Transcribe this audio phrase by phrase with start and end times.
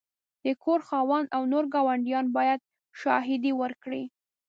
[0.45, 2.59] د کور خاوند او نور ګاونډیان باید
[3.01, 4.03] شاهدي ورکړي.